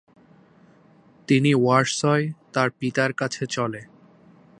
তিনি 1.27 1.51
ওয়ার্সয় 1.55 2.25
তার 2.53 2.69
পিতার 2.79 3.11
কাছে 3.13 3.43
চলে 3.47 3.81